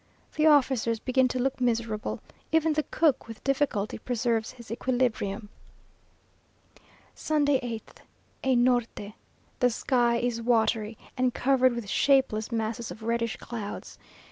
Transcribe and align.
The 0.33 0.47
officers 0.47 0.99
begin 0.99 1.27
to 1.27 1.37
look 1.37 1.61
miserable; 1.61 2.21
even 2.51 2.73
the 2.73 2.81
cook 2.81 3.27
with 3.27 3.43
difficulty 3.43 3.99
preserves 3.99 4.53
his 4.53 4.71
equilibrium. 4.71 5.49
Sunday, 7.13 7.59
8th. 7.59 8.01
A 8.43 8.55
Norte! 8.55 9.13
The 9.59 9.69
sky 9.69 10.17
is 10.17 10.41
watery, 10.41 10.97
and 11.15 11.35
covered 11.35 11.73
with 11.75 11.87
shapeless 11.87 12.51
masses 12.51 12.89
of 12.89 13.03
reddish 13.03 13.37
clouds. 13.37 13.99